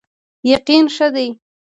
[0.53, 1.27] یقین ښه دی.